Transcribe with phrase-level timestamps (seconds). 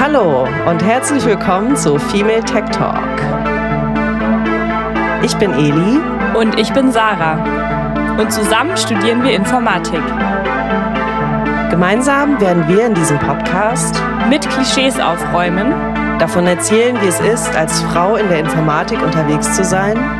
[0.00, 2.98] Hallo und herzlich willkommen zu Female Tech Talk.
[5.22, 6.00] Ich bin Eli
[6.36, 10.02] und ich bin Sarah und zusammen studieren wir Informatik.
[11.70, 15.72] Gemeinsam werden wir in diesem Podcast mit Klischees aufräumen,
[16.18, 20.17] davon erzählen, wie es ist, als Frau in der Informatik unterwegs zu sein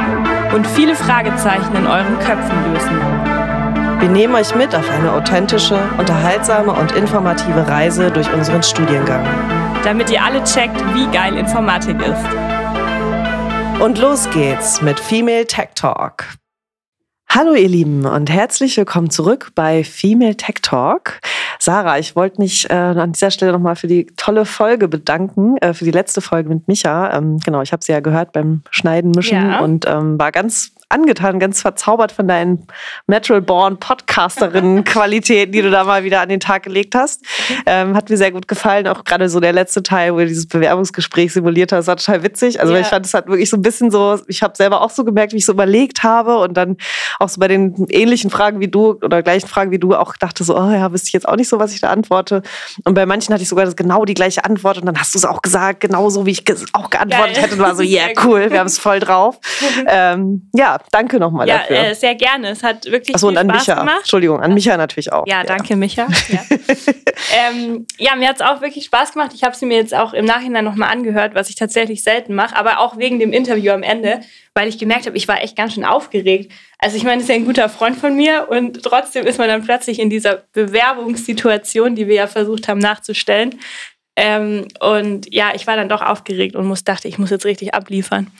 [0.54, 3.98] und viele Fragezeichen in euren Köpfen lösen.
[4.00, 9.26] Wir nehmen euch mit auf eine authentische, unterhaltsame und informative Reise durch unseren Studiengang.
[9.84, 13.82] Damit ihr alle checkt, wie geil Informatik ist.
[13.82, 16.24] Und los geht's mit Female Tech Talk.
[17.30, 21.20] Hallo ihr Lieben und herzlich willkommen zurück bei Female Tech Talk.
[21.58, 25.74] Sarah, ich wollte mich äh, an dieser Stelle nochmal für die tolle Folge bedanken, äh,
[25.74, 27.14] für die letzte Folge mit Micha.
[27.14, 29.60] Ähm, genau, ich habe sie ja gehört beim Schneiden, Mischen ja.
[29.60, 32.66] und ähm, war ganz angetan, ganz verzaubert von deinen
[33.06, 37.22] Natural Born Podcasterinnen-Qualitäten, die du da mal wieder an den Tag gelegt hast.
[37.66, 38.88] Ähm, hat mir sehr gut gefallen.
[38.88, 42.60] Auch gerade so der letzte Teil, wo du dieses Bewerbungsgespräch simuliert hast, war total witzig.
[42.60, 42.80] Also ja.
[42.80, 45.34] ich fand, es hat wirklich so ein bisschen so, ich habe selber auch so gemerkt,
[45.34, 46.78] wie ich so überlegt habe und dann
[47.18, 50.42] auch so bei den ähnlichen Fragen wie du oder gleichen Fragen wie du auch dachte
[50.42, 52.42] so, oh ja, wüsste ich jetzt auch nicht so, was ich da antworte.
[52.84, 55.26] Und bei manchen hatte ich sogar genau die gleiche Antwort und dann hast du es
[55.26, 57.44] auch gesagt, genauso wie ich auch geantwortet Geil.
[57.44, 59.38] hätte und war so, yeah, cool, wir haben es voll drauf.
[59.86, 61.76] ähm, ja, danke nochmal ja, dafür.
[61.76, 62.50] Ja, äh, sehr gerne.
[62.50, 63.80] Es hat wirklich Achso, und an Spaß Micha.
[63.80, 63.98] gemacht.
[64.00, 65.26] Entschuldigung, an Micha natürlich auch.
[65.26, 66.06] Ja, danke, Micha.
[66.28, 66.44] Ja,
[67.34, 69.32] ähm, ja mir hat es auch wirklich Spaß gemacht.
[69.34, 72.54] Ich habe sie mir jetzt auch im Nachhinein nochmal angehört, was ich tatsächlich selten mache,
[72.56, 74.20] aber auch wegen dem Interview am Ende,
[74.54, 76.52] weil ich gemerkt habe, ich war echt ganz schön aufgeregt.
[76.78, 79.64] Also ich meine, ist ja ein guter Freund von mir und trotzdem ist man dann
[79.64, 83.58] plötzlich in dieser Bewerbungssituation, die wir ja versucht haben nachzustellen.
[84.16, 87.74] Ähm, und ja, ich war dann doch aufgeregt und muss, dachte, ich muss jetzt richtig
[87.74, 88.32] abliefern.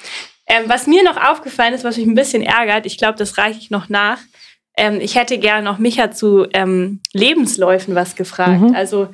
[0.48, 3.58] Ähm, was mir noch aufgefallen ist, was mich ein bisschen ärgert, ich glaube, das reiche
[3.58, 4.18] ich noch nach.
[4.76, 8.60] Ähm, ich hätte gerne noch Micha zu ähm, Lebensläufen was gefragt.
[8.60, 8.74] Mhm.
[8.74, 9.08] Also,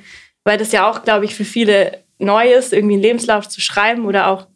[0.44, 4.06] weil das ja auch, glaube ich, für viele neu ist, irgendwie einen Lebenslauf zu schreiben
[4.06, 4.46] oder auch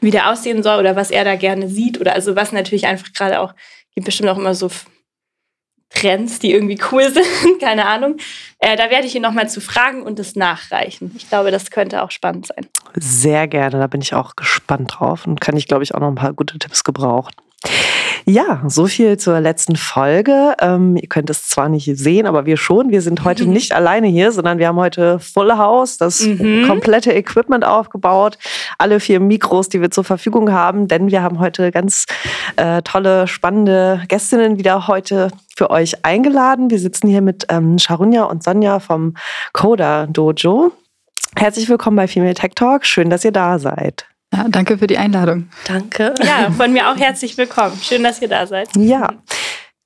[0.00, 3.12] wie der aussehen soll oder was er da gerne sieht oder also was natürlich einfach
[3.12, 3.54] gerade auch,
[3.94, 4.70] gibt bestimmt auch immer so
[5.90, 8.16] Trends, die irgendwie cool sind, keine Ahnung.
[8.58, 11.12] Äh, da werde ich ihn nochmal zu fragen und das nachreichen.
[11.16, 12.66] Ich glaube, das könnte auch spannend sein.
[12.94, 16.08] Sehr gerne, da bin ich auch gespannt drauf und kann ich, glaube ich, auch noch
[16.08, 17.32] ein paar gute Tipps gebrauchen.
[18.28, 20.54] Ja, so viel zur letzten Folge.
[20.60, 22.90] Ähm, ihr könnt es zwar nicht sehen, aber wir schon.
[22.90, 26.66] Wir sind heute nicht alleine hier, sondern wir haben heute Full House, das mhm.
[26.66, 28.36] komplette Equipment aufgebaut,
[28.76, 32.04] alle vier Mikros, die wir zur Verfügung haben, denn wir haben heute ganz
[32.56, 36.68] äh, tolle, spannende Gästinnen wieder heute für euch eingeladen.
[36.68, 39.14] Wir sitzen hier mit ähm, Sharunya und Sonja vom
[39.54, 40.72] Coda Dojo.
[41.34, 42.84] Herzlich willkommen bei Female Tech Talk.
[42.84, 44.04] Schön, dass ihr da seid.
[44.32, 45.48] Ja, danke für die Einladung.
[45.66, 46.14] Danke.
[46.22, 47.78] Ja, von mir auch herzlich willkommen.
[47.82, 48.68] Schön, dass ihr da seid.
[48.76, 49.14] Ja,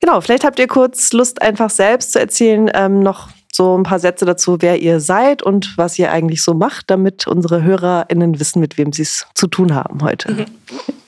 [0.00, 0.20] genau.
[0.20, 4.24] Vielleicht habt ihr kurz Lust, einfach selbst zu erzählen, ähm, noch so ein paar Sätze
[4.24, 8.78] dazu, wer ihr seid und was ihr eigentlich so macht, damit unsere HörerInnen wissen, mit
[8.78, 10.32] wem sie es zu tun haben heute.
[10.32, 10.46] Mhm.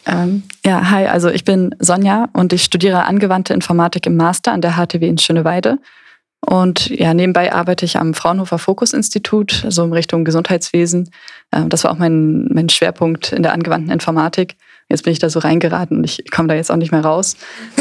[0.06, 4.60] Ähm, ja, hi, also ich bin Sonja und ich studiere angewandte Informatik im Master an
[4.60, 5.78] der HTW in Schöneweide.
[6.46, 11.10] Und ja, nebenbei arbeite ich am Fraunhofer Fokus Institut, so in Richtung Gesundheitswesen.
[11.52, 14.56] Ähm, das war auch mein, mein Schwerpunkt in der angewandten Informatik.
[14.88, 17.36] Jetzt bin ich da so reingeraten und ich komme da jetzt auch nicht mehr raus.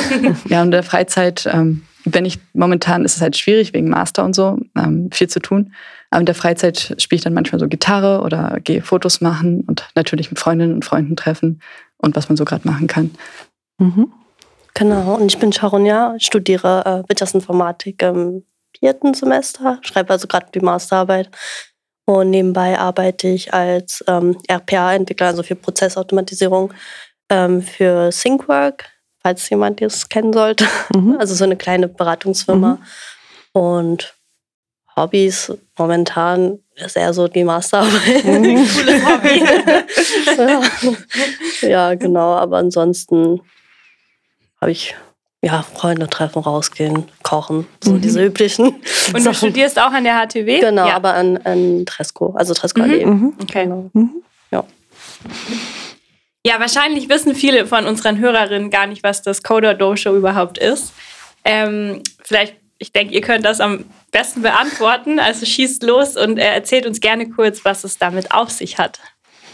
[0.49, 4.23] ja, und in der Freizeit ähm, bin ich momentan, ist es halt schwierig wegen Master
[4.23, 5.73] und so, ähm, viel zu tun.
[6.09, 9.89] Aber in der Freizeit spiele ich dann manchmal so Gitarre oder gehe Fotos machen und
[9.95, 11.61] natürlich mit Freundinnen und Freunden treffen
[11.97, 13.11] und was man so gerade machen kann.
[13.79, 14.11] Mhm.
[14.75, 18.43] Genau, und ich bin Sharonja, studiere äh, Wirtschaftsinformatik im
[18.77, 21.29] vierten Semester, schreibe also gerade die Masterarbeit.
[22.05, 26.73] Und nebenbei arbeite ich als ähm, RPA-Entwickler, also für Prozessautomatisierung
[27.29, 28.89] ähm, für ThinkWork,
[29.21, 30.67] falls jemand das kennen sollte.
[30.93, 31.15] Mhm.
[31.19, 32.75] Also so eine kleine Beratungsfirma.
[32.75, 33.61] Mhm.
[33.61, 34.15] Und
[34.95, 38.25] Hobbys momentan ist eher so die Masterarbeit.
[38.25, 38.67] Mhm.
[38.67, 39.43] Cooles Hobby.
[41.61, 41.69] ja.
[41.69, 42.33] ja, genau.
[42.35, 43.41] Aber ansonsten
[44.59, 44.95] habe ich
[45.43, 48.01] ja, Freunde treffen, rausgehen, kochen, so mhm.
[48.01, 48.65] diese üblichen.
[48.67, 49.23] Und Sachen.
[49.23, 50.61] du studierst auch an der HTW?
[50.61, 50.95] Genau, ja.
[50.95, 52.89] aber an, an Tresco, also Tresco mhm.
[52.89, 53.05] AD.
[53.05, 53.33] Mhm.
[53.41, 53.63] Okay.
[53.63, 53.89] Genau.
[54.51, 54.63] Ja.
[56.45, 60.93] Ja, wahrscheinlich wissen viele von unseren Hörerinnen gar nicht, was das Coder Dojo überhaupt ist.
[61.43, 65.19] Ähm, vielleicht, ich denke, ihr könnt das am besten beantworten.
[65.19, 68.99] Also schießt los und erzählt uns gerne kurz, was es damit auf sich hat.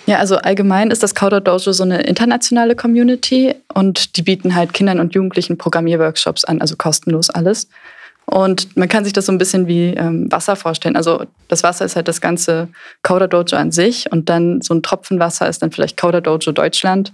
[0.09, 4.73] Ja, also allgemein ist das Coder Dojo so eine internationale Community und die bieten halt
[4.73, 7.69] Kindern und Jugendlichen Programmierworkshops an, also kostenlos alles.
[8.25, 10.95] Und man kann sich das so ein bisschen wie ähm, Wasser vorstellen.
[10.95, 12.69] Also das Wasser ist halt das ganze
[13.03, 16.53] Coder Dojo an sich und dann so ein Tropfen Wasser ist dann vielleicht Coder Dojo
[16.53, 17.12] Deutschland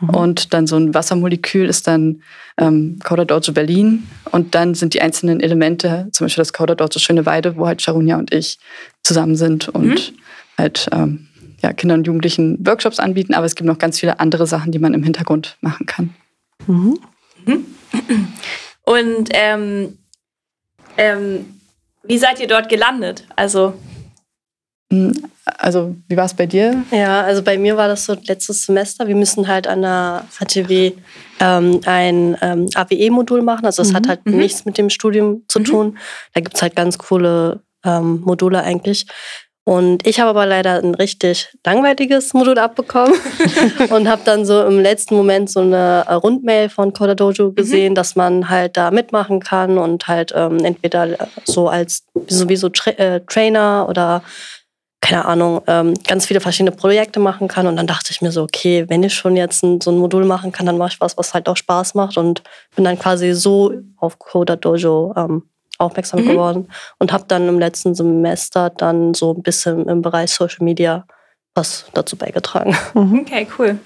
[0.00, 0.10] mhm.
[0.10, 2.20] und dann so ein Wassermolekül ist dann
[2.58, 6.98] ähm, Coder Dojo Berlin und dann sind die einzelnen Elemente, zum Beispiel das Coder Dojo
[6.98, 8.58] Schöne Weide, wo halt Sharunia und ich
[9.02, 10.18] zusammen sind und mhm.
[10.58, 11.28] halt ähm,
[11.64, 14.78] ja, Kindern und Jugendlichen Workshops anbieten, aber es gibt noch ganz viele andere Sachen, die
[14.78, 16.14] man im Hintergrund machen kann.
[16.66, 16.98] Mhm.
[18.84, 19.98] Und ähm,
[20.98, 21.46] ähm,
[22.02, 23.26] wie seid ihr dort gelandet?
[23.34, 23.74] Also
[24.92, 25.12] hm,
[25.58, 26.84] also, wie war es bei dir?
[26.90, 29.08] Ja, also bei mir war das so letztes Semester.
[29.08, 30.92] Wir müssen halt an der HTW
[31.40, 33.66] ähm, ein ähm, AWE-Modul machen.
[33.66, 33.96] Also, das mhm.
[33.96, 34.36] hat halt mhm.
[34.36, 35.64] nichts mit dem Studium zu mhm.
[35.64, 35.98] tun.
[36.32, 39.06] Da gibt es halt ganz coole ähm, Module eigentlich.
[39.66, 43.14] Und ich habe aber leider ein richtig langweiliges Modul abbekommen
[43.90, 47.54] und habe dann so im letzten Moment so eine äh, Rundmail von Coda Dojo mhm.
[47.54, 47.94] gesehen, mhm.
[47.94, 52.90] dass man halt da mitmachen kann und halt ähm, entweder äh, so als sowieso Tra
[52.90, 54.22] äh, Trainer oder
[55.00, 57.66] keine Ahnung, ähm, ganz viele verschiedene Projekte machen kann.
[57.66, 60.24] Und dann dachte ich mir so, okay, wenn ich schon jetzt ein, so ein Modul
[60.24, 62.42] machen kann, dann mache ich was, was halt auch Spaß macht und
[62.74, 65.42] bin dann quasi so auf Coda Dojo ähm,
[65.78, 66.28] aufmerksam mhm.
[66.28, 66.68] geworden
[66.98, 71.06] und habe dann im letzten Semester dann so ein bisschen im Bereich Social Media
[71.54, 72.76] was dazu beigetragen.
[72.94, 73.20] Mhm.
[73.24, 73.78] Okay, cool.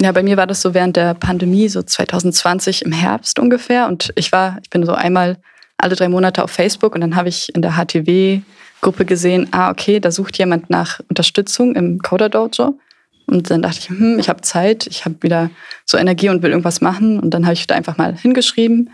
[0.00, 3.86] Ja, bei mir war das so während der Pandemie, so 2020 im Herbst ungefähr.
[3.88, 5.38] Und ich war, ich bin so einmal
[5.78, 10.00] alle drei Monate auf Facebook und dann habe ich in der HTW-Gruppe gesehen, ah, okay,
[10.00, 12.78] da sucht jemand nach Unterstützung im Coder Dojo.
[13.26, 15.50] Und dann dachte ich, hm, ich habe Zeit, ich habe wieder
[15.86, 17.18] so Energie und will irgendwas machen.
[17.18, 18.90] Und dann habe ich da einfach mal hingeschrieben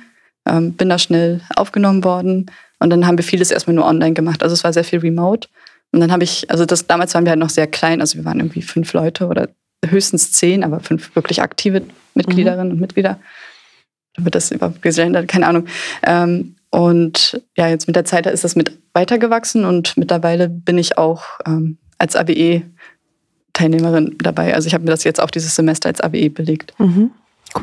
[0.49, 4.43] ähm, bin da schnell aufgenommen worden und dann haben wir vieles erstmal nur online gemacht.
[4.43, 5.49] Also es war sehr viel remote.
[5.93, 8.25] Und dann habe ich, also das, damals waren wir halt noch sehr klein, also wir
[8.25, 9.49] waren irgendwie fünf Leute oder
[9.85, 11.83] höchstens zehn, aber fünf wirklich aktive
[12.15, 12.75] Mitgliederinnen mhm.
[12.75, 13.19] und Mitglieder.
[14.15, 15.67] Da wird das überhaupt gegendert, keine Ahnung.
[16.03, 20.99] Ähm, und ja, jetzt mit der Zeit ist das mit weitergewachsen und mittlerweile bin ich
[20.99, 24.55] auch ähm, als AWE-Teilnehmerin dabei.
[24.55, 26.75] Also ich habe mir das jetzt auch dieses Semester als AWE belegt.
[26.79, 27.11] Mhm.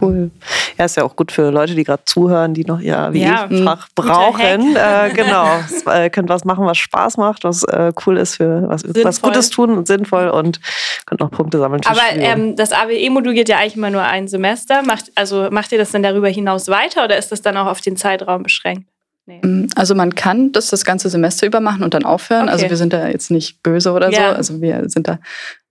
[0.02, 0.32] Cool.
[0.78, 3.88] Ja, ist ja auch gut für Leute, die gerade zuhören, die noch ihr ja, fach
[3.96, 4.76] brauchen.
[4.88, 5.46] Äh, genau.
[5.88, 9.50] äh, könnt was machen, was Spaß macht, was äh, cool ist für was, was Gutes
[9.50, 10.60] tun und sinnvoll und
[11.06, 11.82] könnt noch Punkte sammeln.
[11.86, 14.84] Aber ähm, das AWE-Modul geht ja eigentlich immer nur ein Semester.
[14.84, 17.82] Macht, also macht ihr das dann darüber hinaus weiter oder ist das dann auch auf
[17.82, 18.88] den Zeitraum beschränkt?
[19.28, 19.42] Nee.
[19.46, 22.48] Mm, also man kann das das ganze Semester über machen und dann aufhören.
[22.48, 22.64] Also okay.
[22.64, 24.32] Also wir sind da jetzt nicht böse oder ja.
[24.32, 24.36] so.
[24.38, 25.20] Also wir sind da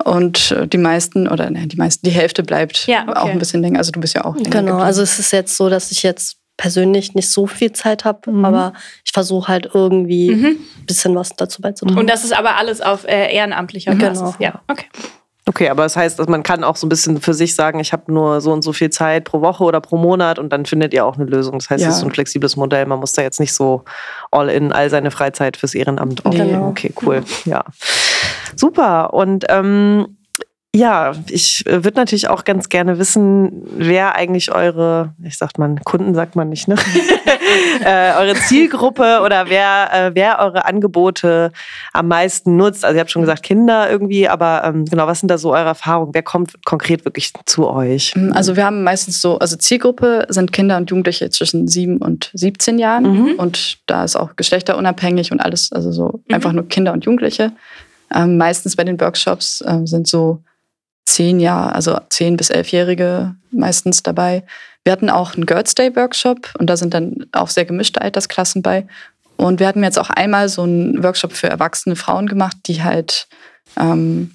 [0.05, 3.19] und äh, die meisten oder ne, die meisten, die Hälfte bleibt ja, okay.
[3.19, 3.79] auch ein bisschen länger.
[3.79, 4.51] Also du bist ja auch länger.
[4.51, 4.73] Genau.
[4.73, 4.81] Geblieben.
[4.83, 8.45] Also es ist jetzt so, dass ich jetzt persönlich nicht so viel Zeit habe, mhm.
[8.45, 8.73] aber
[9.05, 10.45] ich versuche halt irgendwie mhm.
[10.45, 11.99] ein bisschen was dazu beizutragen.
[11.99, 14.19] Und das ist aber alles auf äh, ehrenamtlicher Basis.
[14.19, 14.35] Genau.
[14.39, 14.87] Ja, okay.
[15.49, 17.93] Okay, aber das heißt, dass man kann auch so ein bisschen für sich sagen, ich
[17.93, 20.93] habe nur so und so viel Zeit pro Woche oder pro Monat und dann findet
[20.93, 21.61] ihr auch eine Lösung.
[21.61, 21.89] Das heißt, ja.
[21.89, 22.85] es ist so ein flexibles Modell.
[22.87, 23.85] Man muss da jetzt nicht so
[24.33, 26.51] all in all seine Freizeit fürs Ehrenamt aufnehmen.
[26.51, 26.69] Genau.
[26.69, 27.23] Okay, cool.
[27.45, 27.65] Ja.
[28.57, 29.15] Super.
[29.15, 30.16] Und ähm,
[30.77, 35.77] ja, ich äh, würde natürlich auch ganz gerne wissen, wer eigentlich eure, ich sag mal,
[35.85, 36.77] Kunden sagt man nicht, ne?
[37.85, 41.51] äh, eure Zielgruppe oder wer, äh, wer eure Angebote
[41.95, 42.85] am meisten nutzt.
[42.85, 45.69] Also ihr habt schon gesagt Kinder irgendwie, aber ähm, genau, was sind da so eure
[45.69, 46.13] Erfahrungen?
[46.13, 48.15] Wer kommt konkret wirklich zu euch?
[48.15, 52.31] Mm, also wir haben meistens so, also Zielgruppe sind Kinder und Jugendliche zwischen sieben und
[52.35, 53.35] 17 Jahren mhm.
[53.39, 56.35] und da ist auch geschlechterunabhängig und alles, also so mhm.
[56.35, 57.53] einfach nur Kinder und Jugendliche.
[58.15, 60.43] Ähm, meistens bei den Workshops äh, sind so
[61.07, 64.45] zehn Jahre, also zehn bis elfjährige meistens dabei.
[64.85, 68.63] Wir hatten auch einen Girls Day Workshop und da sind dann auch sehr gemischte Altersklassen
[68.63, 68.87] bei.
[69.37, 73.29] Und wir hatten jetzt auch einmal so einen Workshop für erwachsene Frauen gemacht, die halt
[73.77, 74.35] ähm,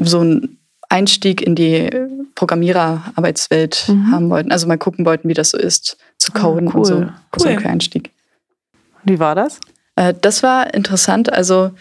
[0.00, 0.58] so einen
[0.88, 1.90] Einstieg in die
[2.34, 4.10] Programmiererarbeitswelt mhm.
[4.10, 4.52] haben wollten.
[4.52, 6.78] Also mal gucken wollten, wie das so ist, zu ah, coden oh, cool.
[6.78, 6.94] und so.
[6.94, 7.12] Cool.
[7.36, 8.10] So ein Einstieg.
[9.04, 9.60] Wie war das?
[9.96, 11.32] Äh, das war interessant.
[11.32, 11.72] Also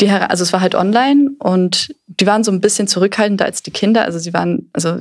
[0.00, 3.70] die, also es war halt online und die waren so ein bisschen zurückhaltender als die
[3.70, 4.04] Kinder.
[4.04, 5.00] Also sie waren, also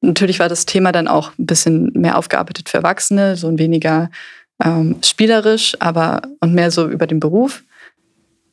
[0.00, 4.10] natürlich war das Thema dann auch ein bisschen mehr aufgearbeitet für Erwachsene, so ein weniger
[4.62, 7.62] ähm, spielerisch, aber und mehr so über den Beruf.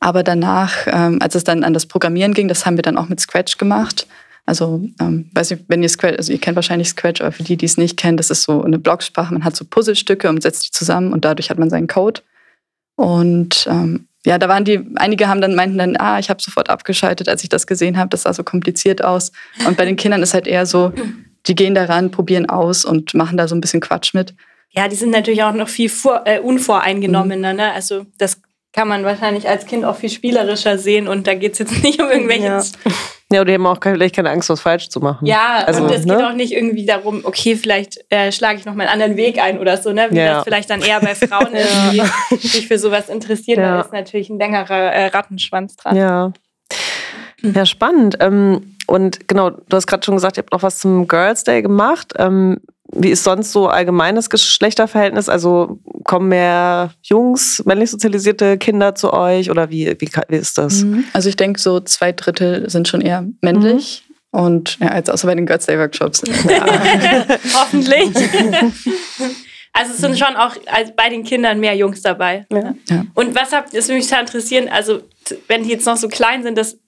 [0.00, 3.08] Aber danach, ähm, als es dann an das Programmieren ging, das haben wir dann auch
[3.08, 4.06] mit Scratch gemacht.
[4.46, 7.56] Also, ähm, weiß ich, wenn ihr Scratch, also ihr kennt wahrscheinlich Scratch, aber für die,
[7.56, 9.32] die es nicht kennen, das ist so eine Blocksprache.
[9.32, 12.22] Man hat so Puzzlestücke und setzt die zusammen und dadurch hat man seinen Code.
[12.96, 16.68] Und ähm, ja, da waren die, einige haben dann meinten dann, ah, ich habe sofort
[16.68, 18.10] abgeschaltet, als ich das gesehen habe.
[18.10, 19.32] Das sah so kompliziert aus.
[19.66, 20.92] Und bei den Kindern ist halt eher so,
[21.46, 24.34] die gehen daran, probieren aus und machen da so ein bisschen Quatsch mit.
[24.72, 27.52] Ja, die sind natürlich auch noch viel vor, äh, unvoreingenommener.
[27.52, 27.56] Mhm.
[27.56, 27.72] Ne?
[27.72, 28.40] Also das
[28.72, 32.00] kann man wahrscheinlich als Kind auch viel spielerischer sehen und da geht es jetzt nicht
[32.00, 32.44] um irgendwelche.
[32.44, 32.62] Ja,
[33.32, 35.26] ja oder die haben auch vielleicht keine Angst, was falsch zu machen.
[35.26, 36.16] Ja, also, und es ne?
[36.16, 39.42] geht auch nicht irgendwie darum, okay, vielleicht äh, schlage ich noch mal einen anderen Weg
[39.42, 40.06] ein oder so, ne?
[40.10, 40.34] Wie ja.
[40.34, 43.60] das vielleicht dann eher bei Frauen ist, die sich für sowas interessieren.
[43.60, 43.76] Ja.
[43.76, 45.96] Da ist natürlich ein längerer äh, Rattenschwanz dran.
[45.96, 46.32] Ja.
[47.42, 48.18] Ja, spannend.
[48.20, 51.62] Ähm, und genau, du hast gerade schon gesagt, ihr habt noch was zum Girls Day
[51.62, 52.12] gemacht.
[52.18, 52.58] Ähm,
[52.92, 55.28] wie ist sonst so allgemeines Geschlechterverhältnis?
[55.28, 60.82] Also kommen mehr Jungs, männlich sozialisierte Kinder zu euch oder wie, wie, wie ist das?
[60.82, 61.04] Mhm.
[61.12, 64.04] Also ich denke, so zwei Drittel sind schon eher männlich.
[64.06, 64.10] Mhm.
[64.32, 66.22] Und ja, jetzt außer bei den Girls Day Workshops.
[66.48, 67.26] Ja.
[67.54, 68.10] Hoffentlich.
[69.72, 70.56] Also es sind schon auch
[70.96, 72.44] bei den Kindern mehr Jungs dabei.
[72.50, 72.74] Ja.
[72.88, 73.04] Ja.
[73.14, 75.02] Und was habt, das würde mich total interessieren, also
[75.46, 76.78] wenn die jetzt noch so klein sind, das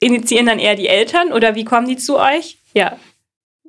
[0.00, 2.58] initiieren dann eher die Eltern oder wie kommen die zu euch?
[2.74, 2.96] Ja.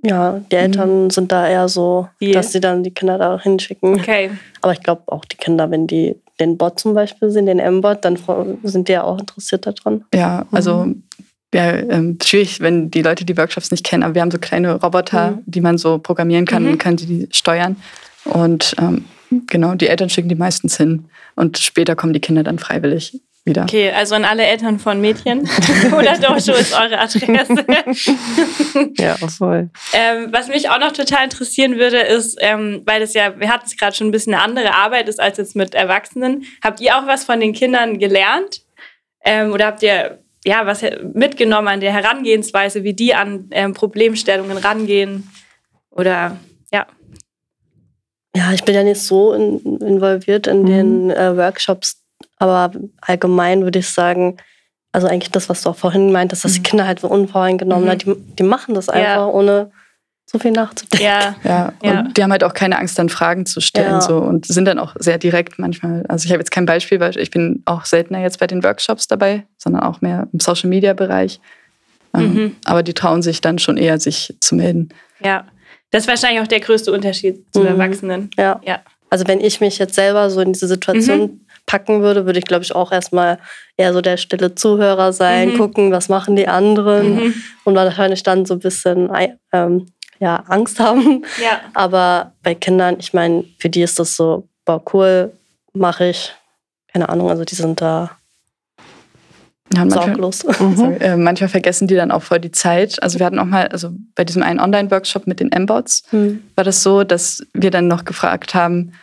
[0.02, 1.10] Ja, die Eltern mhm.
[1.10, 2.32] sind da eher so, Wie?
[2.32, 3.96] dass sie dann die Kinder da hinschicken.
[3.96, 4.32] Okay.
[4.62, 8.06] Aber ich glaube auch die Kinder, wenn die den Bot zum Beispiel sehen, den M-Bot,
[8.06, 8.18] dann
[8.64, 10.06] sind die ja auch interessiert daran.
[10.14, 11.04] Ja, also mhm.
[11.54, 14.76] ja, ähm, schwierig, wenn die Leute die Workshops nicht kennen, aber wir haben so kleine
[14.76, 15.44] Roboter, mhm.
[15.46, 16.72] die man so programmieren kann mhm.
[16.72, 17.76] und kann die steuern.
[18.24, 19.06] Und ähm,
[19.48, 21.06] genau, die Eltern schicken die meistens hin.
[21.36, 23.64] Und später kommen die Kinder dann freiwillig wieder.
[23.64, 25.42] Okay, also an alle Eltern von Mädchen.
[25.98, 27.66] Oder Dojo ist eure Adresse.
[28.98, 29.70] ja, voll.
[29.94, 33.66] Ähm, was mich auch noch total interessieren würde, ist, ähm, weil das ja, wir hatten
[33.66, 36.46] es gerade schon ein bisschen eine andere Arbeit ist als jetzt mit Erwachsenen.
[36.64, 38.62] Habt ihr auch was von den Kindern gelernt?
[39.26, 40.82] Ähm, oder habt ihr ja was
[41.14, 45.30] mitgenommen an der Herangehensweise, wie die an ähm, Problemstellungen rangehen?
[45.90, 46.38] Oder
[46.72, 46.88] ja.
[48.36, 50.66] Ja, ich bin ja nicht so in, involviert in mhm.
[50.66, 52.04] den äh, Workshops
[52.40, 54.38] aber allgemein würde ich sagen,
[54.92, 56.64] also eigentlich das, was du auch vorhin meintest, dass die mhm.
[56.64, 57.98] Kinder halt so unvoreingenommen, mhm.
[57.98, 59.26] die, die machen das einfach, ja.
[59.28, 59.72] ohne
[60.26, 61.06] so viel nachzudenken.
[61.06, 61.36] Ja.
[61.44, 61.74] ja.
[61.84, 62.00] ja.
[62.00, 64.02] Und die haben halt auch keine Angst, dann Fragen zu stellen ja.
[64.02, 66.06] so, und sind dann auch sehr direkt manchmal.
[66.08, 69.08] Also ich habe jetzt kein Beispiel, weil ich bin auch seltener jetzt bei den Workshops
[69.08, 71.40] dabei, sondern auch mehr im Social-Media-Bereich.
[72.16, 72.56] Ähm, mhm.
[72.66, 74.90] Aber die trauen sich dann schon eher, sich zu melden.
[75.24, 75.46] Ja,
[75.92, 77.68] das ist wahrscheinlich auch der größte Unterschied zu mhm.
[77.68, 78.30] Erwachsenen.
[78.38, 78.60] Ja.
[78.64, 78.80] ja.
[79.10, 82.46] Also wenn ich mich jetzt selber so in diese Situation mhm packen würde, würde ich,
[82.46, 83.38] glaube ich, auch erstmal
[83.78, 85.58] eher so der stille Zuhörer sein, mhm.
[85.58, 87.34] gucken, was machen die anderen mhm.
[87.64, 89.08] und wahrscheinlich dann so ein bisschen
[89.52, 89.86] ähm,
[90.18, 91.24] ja, Angst haben.
[91.40, 91.62] Ja.
[91.76, 95.32] Aber bei Kindern, ich meine, für die ist das so, boah, cool,
[95.74, 96.34] mache ich.
[96.92, 98.18] Keine Ahnung, also die sind da
[99.72, 100.16] ja, manchmal,
[100.60, 100.98] mhm.
[101.00, 103.02] äh, manchmal vergessen die dann auch voll die Zeit.
[103.04, 106.42] Also wir hatten auch mal, also bei diesem einen Online-Workshop mit den M-Bots mhm.
[106.56, 108.94] war das so, dass wir dann noch gefragt haben,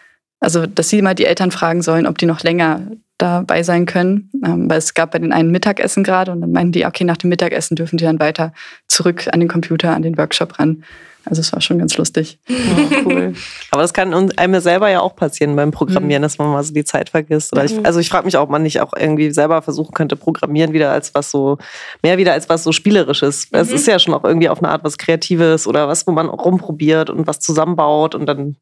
[0.41, 2.83] also, dass sie mal die Eltern fragen sollen, ob die noch länger
[3.19, 4.31] dabei sein können.
[4.45, 7.17] Ähm, weil es gab bei den einen Mittagessen gerade und dann meinten die, okay, nach
[7.17, 8.53] dem Mittagessen dürfen die dann weiter
[8.89, 10.85] zurück an den Computer, an den Workshop ran.
[11.29, 12.39] Also es war schon ganz lustig.
[12.77, 13.35] Oh, cool.
[13.71, 16.25] Aber das kann einem selber ja auch passieren beim Programmieren, mhm.
[16.25, 17.53] dass man mal so die Zeit vergisst.
[17.53, 20.17] Oder ich, also ich frage mich auch, ob man nicht auch irgendwie selber versuchen könnte,
[20.17, 21.59] Programmieren wieder als was so,
[22.03, 23.51] mehr wieder als was so Spielerisches.
[23.51, 23.59] Mhm.
[23.59, 26.29] Es ist ja schon auch irgendwie auf eine Art was Kreatives oder was, wo man
[26.29, 28.57] rumprobiert und was zusammenbaut und dann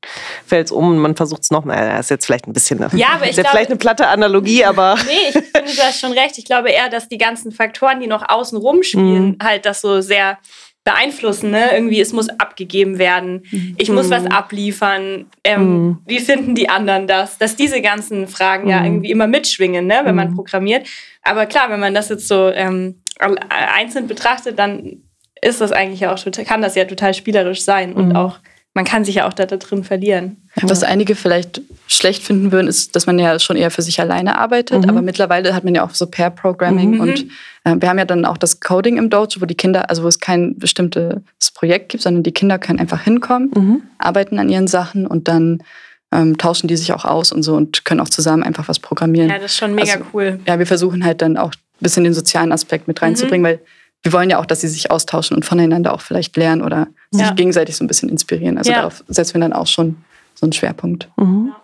[0.47, 1.65] fällt es um und man versucht es noch.
[1.65, 4.07] Naja, ist jetzt vielleicht ein bisschen eine, ja, aber ich ist glaube, vielleicht eine platte
[4.09, 4.97] Analogie, aber.
[5.07, 6.39] Nee, ich finde, du hast schon recht.
[6.39, 9.39] Ich glaube eher, dass die ganzen Faktoren, die noch außen rumspielen, mhm.
[9.43, 10.39] halt das so sehr
[10.85, 11.51] beeinflussen.
[11.51, 11.75] Ne?
[11.75, 13.43] Irgendwie, es muss abgegeben werden.
[13.79, 14.33] Ich muss was mhm.
[14.33, 15.27] abliefern.
[15.43, 15.99] Ähm, mhm.
[16.07, 17.39] Wie finden die anderen das?
[17.39, 18.87] Dass diese ganzen Fragen ja mhm.
[18.87, 20.03] irgendwie immer mitschwingen, ne?
[20.05, 20.87] wenn man programmiert.
[21.23, 23.01] Aber klar, wenn man das jetzt so ähm,
[23.49, 25.03] einzeln betrachtet, dann
[25.41, 28.39] ist das eigentlich auch total, kann das ja total spielerisch sein und auch
[28.75, 30.37] man kann sich ja auch da, da drin verlieren.
[30.61, 34.37] Was einige vielleicht schlecht finden würden, ist, dass man ja schon eher für sich alleine
[34.37, 34.83] arbeitet.
[34.83, 34.89] Mhm.
[34.89, 37.01] Aber mittlerweile hat man ja auch so Pair-Programming mhm.
[37.01, 37.27] und
[37.63, 40.09] äh, wir haben ja dann auch das Coding im Dojo, wo die Kinder, also wo
[40.09, 41.23] es kein bestimmtes
[41.55, 43.83] Projekt gibt, sondern die Kinder können einfach hinkommen, mhm.
[43.99, 45.63] arbeiten an ihren Sachen und dann
[46.11, 49.29] ähm, tauschen die sich auch aus und so und können auch zusammen einfach was programmieren.
[49.29, 50.41] Ja, das ist schon mega also, cool.
[50.47, 53.57] Ja, wir versuchen halt dann auch ein bisschen den sozialen Aspekt mit reinzubringen, mhm.
[53.57, 53.61] weil
[54.05, 57.27] wir wollen ja auch, dass sie sich austauschen und voneinander auch vielleicht lernen oder ja.
[57.27, 58.59] sich gegenseitig so ein bisschen inspirieren.
[58.59, 58.79] Also ja.
[58.79, 59.97] darauf setzen wir dann auch schon
[60.35, 61.09] so einen Schwerpunkt.
[61.17, 61.55] Mhm.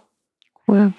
[0.67, 0.93] Cool.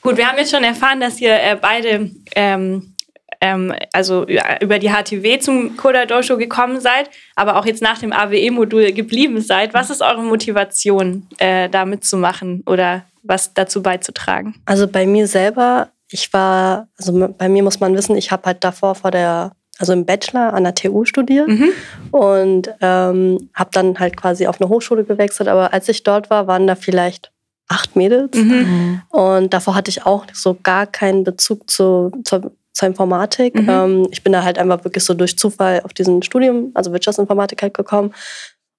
[0.00, 2.94] Gut, wir haben jetzt schon erfahren, dass ihr äh, beide ähm,
[3.40, 8.12] ähm, also über die HTW zum Koda Dojo gekommen seid, aber auch jetzt nach dem
[8.12, 9.74] AWE-Modul geblieben seid.
[9.74, 14.54] Was ist eure Motivation, äh, da mitzumachen oder was dazu beizutragen?
[14.64, 18.64] Also bei mir selber, ich war, also bei mir muss man wissen, ich habe halt
[18.64, 21.68] davor vor der also im Bachelor an der TU studiert mhm.
[22.10, 25.48] und ähm, habe dann halt quasi auf eine Hochschule gewechselt.
[25.48, 27.30] Aber als ich dort war, waren da vielleicht
[27.68, 28.36] acht Mädels.
[28.36, 29.02] Mhm.
[29.10, 33.54] Und davor hatte ich auch so gar keinen Bezug zu, zur, zur Informatik.
[33.54, 33.68] Mhm.
[33.68, 37.60] Ähm, ich bin da halt einfach wirklich so durch Zufall auf diesen Studium, also Wirtschaftsinformatik
[37.62, 38.14] halt gekommen.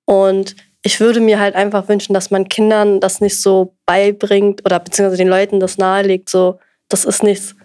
[0.05, 4.79] Und ich würde mir halt einfach wünschen, dass man Kindern das nicht so beibringt oder
[4.79, 7.56] beziehungsweise den Leuten das nahelegt, so, das ist nichts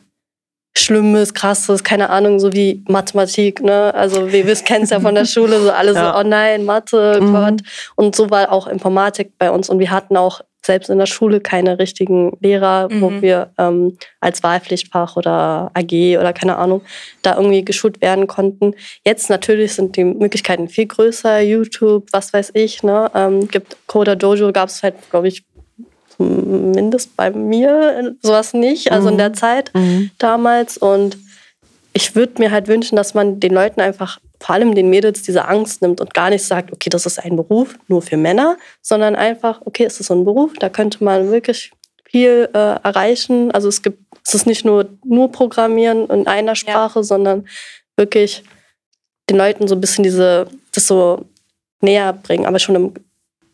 [0.76, 3.94] Schlimmes, Krasses, keine Ahnung, so wie Mathematik, ne?
[3.94, 6.12] Also wir kennen es ja von der Schule, so alle ja.
[6.12, 7.32] so, oh nein, Mathe, mhm.
[7.32, 7.60] Gott.
[7.94, 9.68] Und so war auch Informatik bei uns.
[9.68, 13.00] Und wir hatten auch selbst in der Schule keine richtigen Lehrer, mhm.
[13.00, 16.82] wo wir ähm, als Wahlpflichtfach oder AG oder keine Ahnung
[17.22, 18.74] da irgendwie geschult werden konnten.
[19.04, 23.10] Jetzt natürlich sind die Möglichkeiten viel größer, YouTube, was weiß ich, ne?
[23.14, 25.44] Ähm, gibt Coda Dojo gab es halt, glaube ich,
[26.16, 29.12] zumindest bei mir sowas nicht, also mhm.
[29.12, 30.10] in der Zeit mhm.
[30.18, 30.78] damals.
[30.78, 31.18] Und
[31.92, 35.46] ich würde mir halt wünschen, dass man den Leuten einfach, vor allem den Mädels, diese
[35.46, 39.14] Angst nimmt und gar nicht sagt, okay, das ist ein Beruf nur für Männer, sondern
[39.14, 41.72] einfach, okay, es ist so ein Beruf, da könnte man wirklich
[42.04, 43.50] viel äh, erreichen.
[43.52, 47.02] Also es gibt, es ist nicht nur, nur Programmieren in einer Sprache, ja.
[47.02, 47.46] sondern
[47.96, 48.44] wirklich
[49.30, 51.24] den Leuten so ein bisschen diese, das so
[51.80, 52.94] näher bringen, aber schon im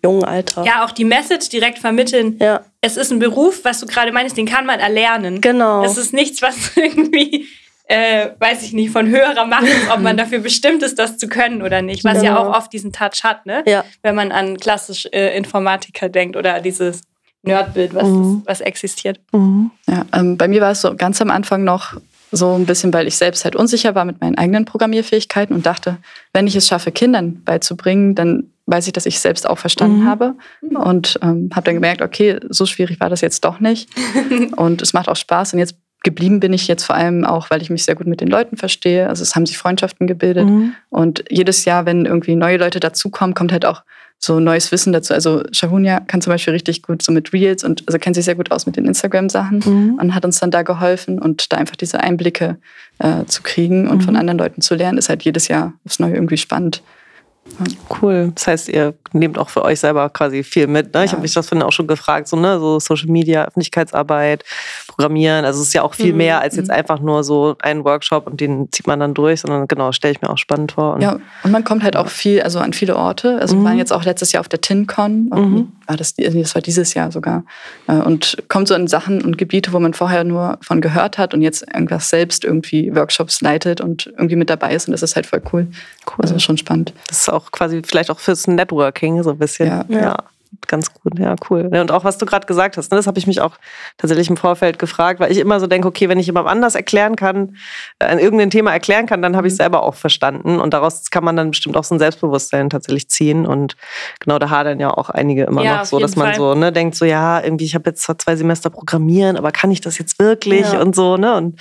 [0.02, 0.64] jungen Alter.
[0.64, 2.37] Ja, auch die Message direkt vermitteln.
[2.40, 2.62] Ja.
[2.81, 5.40] Es ist ein Beruf, was du gerade meinst, den kann man erlernen.
[5.40, 5.85] Genau.
[5.85, 7.47] Es ist nichts, was irgendwie,
[7.85, 11.28] äh, weiß ich nicht, von höherer Macht ist, ob man dafür bestimmt ist, das zu
[11.28, 12.05] können oder nicht.
[12.05, 12.25] Was genau.
[12.25, 13.64] ja auch oft diesen Touch hat, ne?
[13.67, 13.85] Ja.
[14.02, 17.02] Wenn man an klassisch äh, Informatiker denkt oder dieses
[17.43, 18.43] Nerdbild, was, mhm.
[18.45, 19.21] was existiert.
[19.33, 19.71] Mhm.
[19.87, 21.95] Ja, ähm, bei mir war es so ganz am Anfang noch
[22.31, 25.97] so ein bisschen, weil ich selbst halt unsicher war mit meinen eigenen Programmierfähigkeiten und dachte,
[26.33, 30.07] wenn ich es schaffe, Kindern beizubringen, dann weiß ich, dass ich selbst auch verstanden mhm.
[30.07, 33.89] habe und ähm, habe dann gemerkt, okay, so schwierig war das jetzt doch nicht
[34.57, 37.61] und es macht auch Spaß und jetzt geblieben bin ich jetzt vor allem auch, weil
[37.61, 39.09] ich mich sehr gut mit den Leuten verstehe.
[39.09, 40.75] Also es haben sich Freundschaften gebildet mhm.
[40.91, 43.83] und jedes Jahr, wenn irgendwie neue Leute dazukommen, kommt halt auch
[44.21, 45.15] so neues Wissen dazu.
[45.15, 48.35] Also Shahunia kann zum Beispiel richtig gut so mit Reels und also kennt sich sehr
[48.35, 49.99] gut aus mit den Instagram-Sachen mhm.
[50.01, 52.59] und hat uns dann da geholfen und da einfach diese Einblicke
[52.99, 54.03] äh, zu kriegen und mhm.
[54.03, 56.83] von anderen Leuten zu lernen, ist halt jedes Jahr aufs Neue irgendwie spannend.
[58.00, 58.33] Cool.
[58.35, 60.95] Das heißt, ihr nehmt auch für euch selber quasi viel mit.
[60.95, 61.00] Ne?
[61.00, 61.05] Ja.
[61.05, 62.59] Ich habe mich das vorhin auch schon gefragt, so, ne?
[62.59, 64.45] so Social Media, Öffentlichkeitsarbeit,
[64.99, 65.45] Programmieren.
[65.45, 66.19] Also es ist ja auch viel mhm.
[66.19, 66.75] mehr als jetzt mhm.
[66.75, 70.21] einfach nur so ein Workshop und den zieht man dann durch, sondern genau, stelle ich
[70.21, 70.95] mir auch spannend vor.
[70.95, 73.38] Und ja, und man kommt halt auch viel, also an viele Orte.
[73.40, 73.61] Also mhm.
[73.61, 75.31] wir waren jetzt auch letztes Jahr auf der TinCon.
[75.33, 75.73] Mhm.
[75.87, 77.45] War das, das war dieses Jahr sogar.
[77.87, 81.33] Äh, und kommt so in Sachen und Gebiete, wo man vorher nur von gehört hat
[81.33, 84.88] und jetzt irgendwas selbst irgendwie Workshops leitet und irgendwie mit dabei ist.
[84.88, 85.69] Und das ist halt voll cool.
[86.07, 86.17] Cool.
[86.23, 86.93] Also schon spannend.
[87.07, 89.69] Das ist auch quasi vielleicht auch fürs Networking so ein bisschen.
[89.69, 89.85] Ja.
[89.88, 90.17] ja
[90.67, 91.71] ganz gut, ja, cool.
[91.73, 93.57] Und auch was du gerade gesagt hast, ne, das habe ich mich auch
[93.97, 97.17] tatsächlich im Vorfeld gefragt, weil ich immer so denke, okay, wenn ich jemand anders erklären
[97.17, 97.57] kann,
[97.99, 99.64] äh, irgendein Thema erklären kann, dann habe ich es mhm.
[99.64, 100.61] selber auch verstanden.
[100.61, 103.46] Und daraus kann man dann bestimmt auch so ein Selbstbewusstsein tatsächlich ziehen.
[103.46, 103.77] Und
[104.20, 106.37] genau da hadern ja auch einige immer ja, noch so, dass man Fall.
[106.37, 109.70] so ne, denkt, so ja, irgendwie, ich habe jetzt zwar zwei Semester programmieren, aber kann
[109.70, 110.81] ich das jetzt wirklich ja.
[110.81, 111.35] und so, ne?
[111.37, 111.61] Und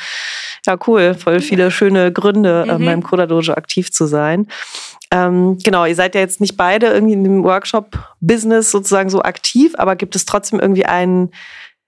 [0.65, 2.85] ja, cool, voll viele schöne Gründe, äh, mhm.
[2.85, 4.47] beim Coda Dojo aktiv zu sein.
[5.11, 9.73] Ähm, genau, ihr seid ja jetzt nicht beide irgendwie in dem Workshop-Business sozusagen so aktiv,
[9.77, 11.31] aber gibt es trotzdem irgendwie einen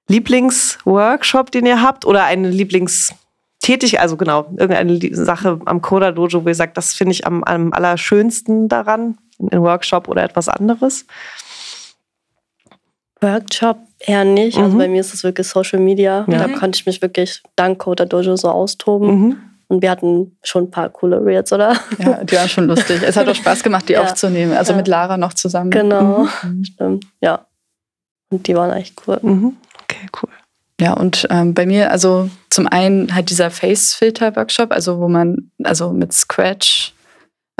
[0.07, 6.47] Lieblingsworkshop, den ihr habt oder eine Lieblingstätigkeit, also genau, irgendeine Sache am Coda Dojo, wo
[6.47, 9.17] ihr sagt, das finde ich am, am allerschönsten daran,
[9.51, 11.05] ein Workshop oder etwas anderes?
[13.21, 14.57] Workshop eher nicht.
[14.57, 14.65] Also mhm.
[14.65, 16.25] Also bei mir ist es wirklich Social Media.
[16.27, 16.47] Ja.
[16.47, 19.07] Da konnte ich mich wirklich dank Coda Dojo so austoben.
[19.09, 19.37] Mhm.
[19.69, 21.79] Und wir hatten schon ein paar coole Reels, oder?
[21.99, 23.03] Ja, die waren schon lustig.
[23.03, 24.01] Es hat auch Spaß gemacht, die ja.
[24.01, 24.57] aufzunehmen.
[24.57, 24.77] Also ja.
[24.77, 25.69] mit Lara noch zusammen.
[25.69, 26.63] Genau, mhm.
[26.65, 27.05] stimmt.
[27.21, 27.45] Ja.
[28.31, 29.19] Und die waren echt cool.
[29.21, 29.57] Mhm.
[29.83, 30.29] Okay, cool.
[30.81, 35.91] Ja, und ähm, bei mir, also zum einen halt dieser Face-Filter-Workshop, also wo man, also
[35.91, 36.93] mit Scratch,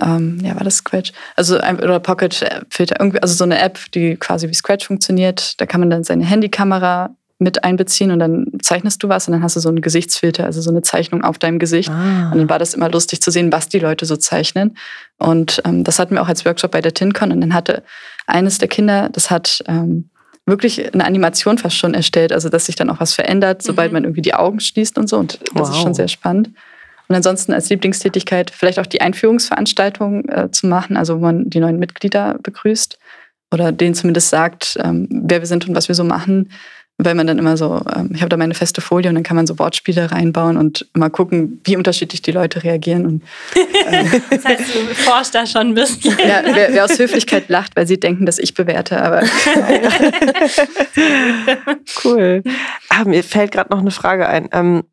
[0.02, 1.12] ähm, ja, war das Scratch?
[1.36, 5.60] Also, oder Pocket-Filter, irgendwie, also so eine App, die quasi wie Scratch funktioniert.
[5.60, 9.42] Da kann man dann seine Handykamera mit einbeziehen und dann zeichnest du was und dann
[9.42, 11.90] hast du so einen Gesichtsfilter, also so eine Zeichnung auf deinem Gesicht.
[11.90, 12.32] Ah.
[12.32, 14.78] Und dann war das immer lustig zu sehen, was die Leute so zeichnen.
[15.18, 17.84] Und ähm, das hatten wir auch als Workshop bei der TinCon und dann hatte
[18.28, 20.10] eines der Kinder, das hat ähm,
[20.46, 23.94] wirklich eine Animation fast schon erstellt, also dass sich dann auch was verändert, sobald mhm.
[23.94, 25.18] man irgendwie die Augen schließt und so.
[25.18, 25.70] Und das wow.
[25.70, 26.50] ist schon sehr spannend.
[27.08, 31.60] Und ansonsten als Lieblingstätigkeit vielleicht auch die Einführungsveranstaltung äh, zu machen, also wo man die
[31.60, 33.00] neuen Mitglieder begrüßt
[33.52, 36.50] oder denen zumindest sagt, ähm, wer wir sind und was wir so machen
[37.02, 39.38] weil man dann immer so, ähm, ich habe da meine feste Folie und dann kann
[39.38, 43.06] man so Wortspiele reinbauen und mal gucken, wie unterschiedlich die Leute reagieren.
[43.06, 43.24] Und,
[43.56, 46.18] äh, das heißt, du forschst da schon ein bisschen.
[46.20, 49.24] Ja, wer, wer, aus Höflichkeit lacht, weil sie denken, dass ich bewerte, aber.
[52.04, 52.44] cool.
[52.90, 54.50] Ah, mir fällt gerade noch eine Frage ein.
[54.52, 54.84] Ähm,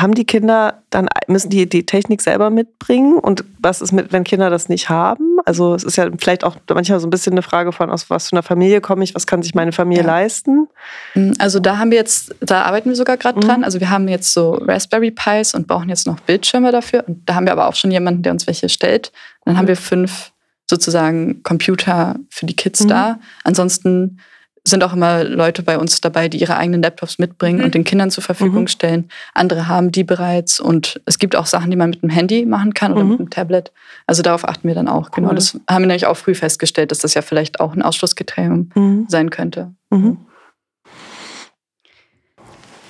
[0.00, 3.18] haben die Kinder dann, müssen die die Technik selber mitbringen?
[3.18, 5.38] Und was ist mit, wenn Kinder das nicht haben?
[5.44, 8.28] Also es ist ja vielleicht auch manchmal so ein bisschen eine Frage von, aus was
[8.28, 10.08] für einer Familie komme ich, was kann sich meine Familie ja.
[10.08, 10.68] leisten?
[11.14, 13.42] Mm, also da haben wir jetzt, da arbeiten wir sogar gerade mhm.
[13.42, 13.64] dran.
[13.64, 17.04] Also wir haben jetzt so Raspberry Pis und brauchen jetzt noch Bildschirme dafür.
[17.06, 19.12] Und da haben wir aber auch schon jemanden, der uns welche stellt.
[19.44, 19.58] Dann mhm.
[19.58, 20.32] haben wir fünf
[20.68, 22.88] sozusagen Computer für die Kids mhm.
[22.88, 23.18] da.
[23.44, 24.18] Ansonsten
[24.66, 27.64] sind auch immer Leute bei uns dabei, die ihre eigenen Laptops mitbringen Mhm.
[27.66, 28.68] und den Kindern zur Verfügung Mhm.
[28.68, 29.08] stellen.
[29.34, 32.72] Andere haben die bereits und es gibt auch Sachen, die man mit dem Handy machen
[32.72, 33.10] kann oder Mhm.
[33.10, 33.72] mit dem Tablet.
[34.06, 35.10] Also darauf achten wir dann auch.
[35.10, 35.34] Genau, Cool.
[35.34, 39.04] das haben wir nämlich auch früh festgestellt, dass das ja vielleicht auch ein Ausschlusskriterium Mhm.
[39.08, 39.72] sein könnte.
[39.90, 40.16] Mhm.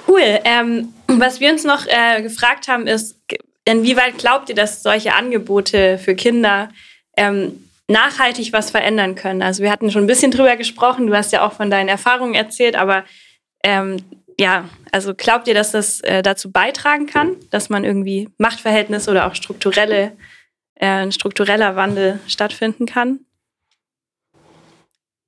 [0.07, 0.21] Cool.
[0.45, 3.19] Ähm, was wir uns noch äh, gefragt haben, ist,
[3.65, 6.69] inwieweit glaubt ihr, dass solche Angebote für Kinder
[7.17, 9.43] ähm, nachhaltig was verändern können?
[9.43, 12.35] Also wir hatten schon ein bisschen drüber gesprochen, du hast ja auch von deinen Erfahrungen
[12.35, 13.05] erzählt, aber
[13.63, 13.97] ähm,
[14.39, 19.27] ja, also glaubt ihr, dass das äh, dazu beitragen kann, dass man irgendwie Machtverhältnisse oder
[19.27, 20.13] auch strukturelle,
[20.75, 23.21] äh, ein struktureller Wandel stattfinden kann?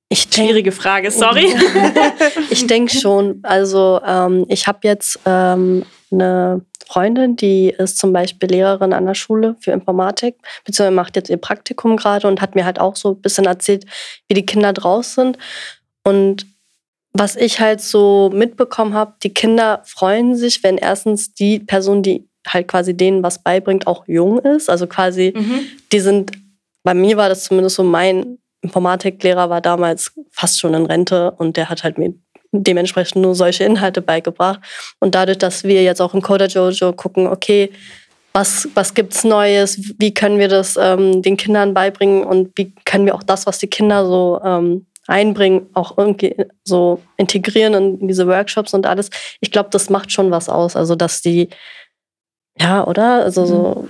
[0.08, 1.54] Ich denke, Schwierige Frage, sorry.
[2.50, 3.40] ich denke schon.
[3.42, 9.14] Also ähm, ich habe jetzt ähm, eine Freundin, die ist zum Beispiel Lehrerin an der
[9.14, 13.10] Schule für Informatik, beziehungsweise macht jetzt ihr Praktikum gerade und hat mir halt auch so
[13.12, 13.84] ein bisschen erzählt,
[14.28, 15.38] wie die Kinder draus sind.
[16.04, 16.46] Und
[17.12, 22.28] was ich halt so mitbekommen habe, die Kinder freuen sich, wenn erstens die Person, die
[22.46, 24.70] halt quasi denen was beibringt, auch jung ist.
[24.70, 25.60] Also quasi, Mhm.
[25.90, 26.30] die sind,
[26.84, 31.57] bei mir war das zumindest so, mein Informatiklehrer war damals fast schon in Rente und
[31.57, 32.14] der hat halt mir
[32.52, 34.61] dementsprechend nur solche Inhalte beigebracht.
[35.00, 37.70] Und dadurch, dass wir jetzt auch im Coder Jojo gucken, okay,
[38.33, 43.07] was, was gibt's Neues, wie können wir das ähm, den Kindern beibringen und wie können
[43.07, 48.26] wir auch das, was die Kinder so ähm, einbringen, auch irgendwie so integrieren in diese
[48.26, 49.09] Workshops und alles.
[49.40, 50.76] Ich glaube, das macht schon was aus.
[50.76, 51.48] Also, dass die,
[52.59, 53.24] ja, oder?
[53.24, 53.88] Also so,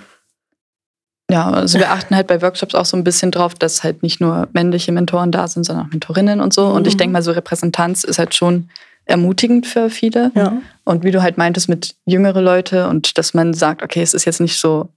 [1.30, 4.20] Ja, also wir achten halt bei Workshops auch so ein bisschen drauf, dass halt nicht
[4.20, 6.66] nur männliche Mentoren da sind, sondern auch Mentorinnen und so.
[6.68, 6.98] Und ich Mhm.
[6.98, 8.68] denke mal, so Repräsentanz ist halt schon
[9.06, 10.30] ermutigend für viele.
[10.34, 10.52] ja.
[10.84, 14.24] Und wie du halt meintest mit jüngere Leute und dass man sagt, okay, es ist
[14.24, 14.88] jetzt nicht so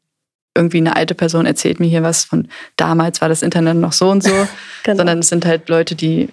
[0.55, 4.09] irgendwie eine alte Person erzählt mir hier was von damals war das Internet noch so
[4.11, 4.29] und so,
[4.83, 4.97] Genau.
[4.97, 6.29] sondern es sind halt Leute, die,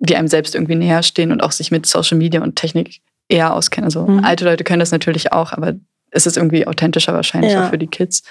[0.00, 3.54] die einem selbst irgendwie näher stehen und auch sich mit Social Media und Technik eher
[3.54, 3.84] auskennen.
[3.86, 4.24] Also Mhm.
[4.24, 5.72] alte Leute können das natürlich auch, aber
[6.10, 7.64] es ist irgendwie authentischer wahrscheinlich Ja.
[7.66, 8.22] auch für die Kids.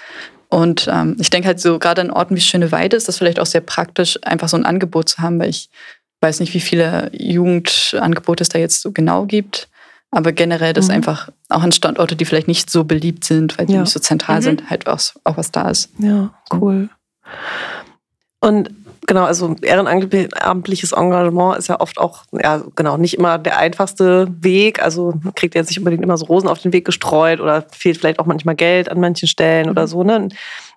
[0.50, 3.46] Und ähm, ich denke halt so, gerade an Orten wie Schöneweide ist das vielleicht auch
[3.46, 5.68] sehr praktisch, einfach so ein Angebot zu haben, weil ich
[6.20, 9.68] weiß nicht, wie viele Jugendangebote es da jetzt so genau gibt.
[10.10, 10.94] Aber generell, dass Mhm.
[10.94, 13.80] einfach auch an Standorte, die vielleicht nicht so beliebt sind, weil die Ja.
[13.82, 14.42] nicht so zentral Mhm.
[14.42, 15.90] sind, halt was, auch was da ist.
[15.98, 16.88] Ja, cool.
[18.40, 18.70] Und
[19.08, 24.80] genau, also ehrenamtliches Engagement ist ja oft auch, ja, genau, nicht immer der einfachste Weg.
[24.80, 28.20] Also kriegt jetzt nicht unbedingt immer so Rosen auf den Weg gestreut oder fehlt vielleicht
[28.20, 30.04] auch manchmal Geld an manchen Stellen oder so.
[30.04, 30.28] Ne?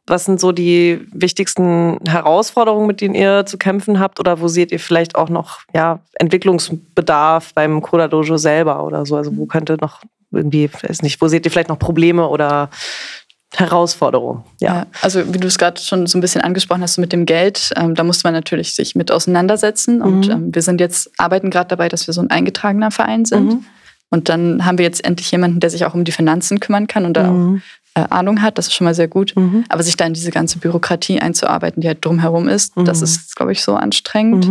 [0.07, 4.19] Was sind so die wichtigsten Herausforderungen, mit denen ihr zu kämpfen habt?
[4.19, 9.15] Oder wo seht ihr vielleicht auch noch ja, Entwicklungsbedarf beim Coda Dojo selber oder so?
[9.15, 12.69] Also wo könnte noch irgendwie, weiß nicht, wo seht ihr vielleicht noch Probleme oder
[13.55, 14.43] Herausforderungen?
[14.59, 14.85] Ja.
[15.01, 17.95] also wie du es gerade schon so ein bisschen angesprochen hast mit dem Geld, ähm,
[17.95, 20.01] da musste man natürlich sich mit auseinandersetzen.
[20.01, 20.31] Und Mhm.
[20.31, 23.45] ähm, wir sind jetzt, arbeiten gerade dabei, dass wir so ein eingetragener Verein sind.
[23.53, 23.65] Mhm.
[24.09, 27.05] Und dann haben wir jetzt endlich jemanden, der sich auch um die Finanzen kümmern kann
[27.05, 27.57] und da Mhm.
[27.57, 28.57] auch äh, Ahnung hat.
[28.57, 29.33] Das ist schon mal sehr gut.
[29.35, 29.65] Mhm.
[29.67, 33.03] Aber sich da in diese ganze Bürokratie einzuarbeiten, die halt drumherum ist, das Mhm.
[33.03, 34.49] ist, glaube ich, so anstrengend.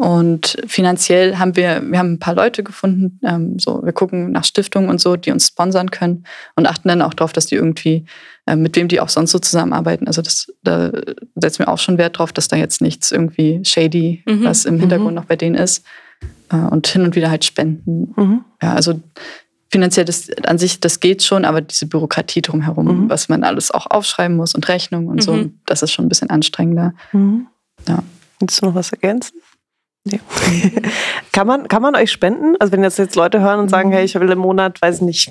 [0.00, 0.06] Mhm.
[0.06, 4.44] Und finanziell haben wir, wir haben ein paar Leute gefunden, ähm, so, wir gucken nach
[4.44, 6.24] Stiftungen und so, die uns sponsern können
[6.56, 8.04] und achten dann auch darauf, dass die irgendwie,
[8.46, 10.06] äh, mit wem die auch sonst so zusammenarbeiten.
[10.06, 10.90] Also das, da
[11.36, 14.44] setzen wir auch schon Wert drauf, dass da jetzt nichts irgendwie shady, Mhm.
[14.44, 15.84] was im Hintergrund noch bei denen ist.
[16.50, 18.12] Äh, und hin und wieder halt spenden.
[18.16, 18.44] Mhm.
[18.62, 19.00] Ja, also
[19.72, 23.10] finanziell das, an sich, das geht schon, aber diese Bürokratie drumherum, Mhm.
[23.10, 25.60] was man alles auch aufschreiben muss und Rechnungen und so, Mhm.
[25.66, 26.94] das ist schon ein bisschen anstrengender.
[27.12, 27.46] Mhm.
[27.88, 28.02] Ja.
[28.40, 29.36] Willst du noch was ergänzen?
[30.04, 30.20] Nee.
[31.32, 32.54] kann, man, kann man euch spenden?
[32.58, 33.94] Also wenn jetzt, jetzt Leute hören und sagen, Mhm.
[33.94, 35.30] hey, ich will im Monat, weiß nicht,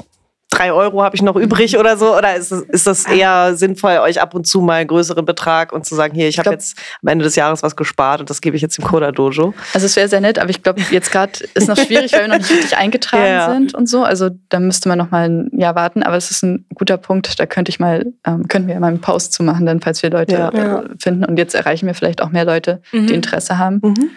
[0.51, 2.15] drei Euro habe ich noch übrig oder so?
[2.17, 5.71] Oder ist es, ist das eher sinnvoll, euch ab und zu mal einen größeren Betrag
[5.71, 8.41] und zu sagen, hier, ich habe jetzt am Ende des Jahres was gespart und das
[8.41, 9.53] gebe ich jetzt im Coda Dojo?
[9.73, 12.27] Also es wäre sehr nett, aber ich glaube, jetzt gerade ist noch schwierig, weil wir
[12.29, 13.53] noch nicht richtig eingetragen Ja, ja.
[13.53, 14.03] sind und so.
[14.03, 16.01] Also da müsste man noch mal ein Jahr warten.
[16.03, 17.39] Aber es ist ein guter Punkt.
[17.39, 20.09] Da könnte ich mal, ähm, könnten wir mal einen Post zu machen, dann falls wir
[20.09, 20.49] Leute Ja.
[20.49, 21.25] äh, finden.
[21.25, 23.05] Und jetzt erreichen wir vielleicht auch mehr Leute, Mhm.
[23.07, 23.81] die Interesse haben.
[23.83, 24.09] Mhm.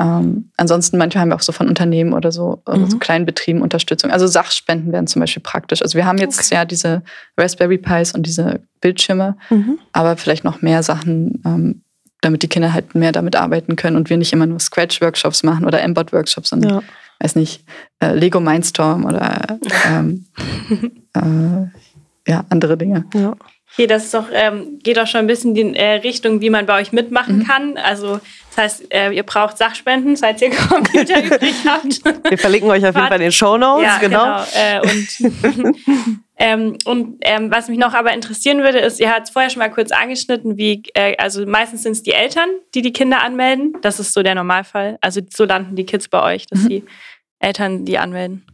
[0.00, 2.98] Ähm, ansonsten manchmal haben wir auch so von Unternehmen oder so, so Mhm.
[3.00, 4.10] kleinen Betrieben Unterstützung.
[4.10, 5.82] Also Sachspenden wären zum Beispiel praktisch.
[5.82, 7.02] Also wir haben jetzt ja diese
[7.36, 9.78] Raspberry Pis und diese Bildschirme, Mhm.
[9.92, 11.82] aber vielleicht noch mehr Sachen, ähm,
[12.22, 15.66] damit die Kinder halt mehr damit arbeiten können und wir nicht immer nur Scratch-Workshops machen
[15.66, 16.82] oder Embot-Workshops, sondern, Ja.
[17.20, 17.64] weiß nicht,
[18.02, 20.24] äh, Lego Mindstorm oder ähm,
[21.14, 23.04] äh, ja, andere Dinge.
[23.14, 23.34] Ja.
[23.72, 26.50] Okay, das ist doch, ähm, geht auch schon ein bisschen in die äh, Richtung, wie
[26.50, 27.46] man bei euch mitmachen Mhm.
[27.46, 27.76] kann.
[27.78, 32.04] Also das heißt, äh, ihr braucht Sachspenden, falls ihr Computer übrig habt.
[32.28, 33.84] Wir verlinken euch auf jeden Fall in den Show Notes.
[33.84, 34.24] ja, genau.
[34.24, 34.44] genau.
[34.54, 39.30] Äh, und Ähm, und ähm, was mich noch aber interessieren würde, ist, ihr habt es
[39.30, 42.94] vorher schon mal kurz angeschnitten, wie, äh, also meistens sind es die Eltern, die die
[42.94, 43.76] Kinder anmelden.
[43.82, 44.96] Das ist so der Normalfall.
[45.02, 46.68] Also so landen die Kids bei euch, dass mhm.
[46.68, 46.84] die
[47.40, 48.46] Eltern die anmelden.